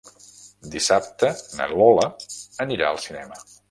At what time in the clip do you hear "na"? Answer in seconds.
1.59-1.69